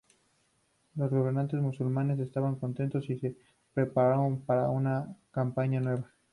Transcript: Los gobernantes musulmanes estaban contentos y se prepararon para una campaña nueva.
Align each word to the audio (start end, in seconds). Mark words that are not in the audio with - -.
Los 0.95 1.11
gobernantes 1.11 1.61
musulmanes 1.61 2.19
estaban 2.19 2.55
contentos 2.55 3.07
y 3.11 3.19
se 3.19 3.35
prepararon 3.75 4.39
para 4.41 4.67
una 4.67 5.15
campaña 5.31 5.79
nueva. 5.79 6.09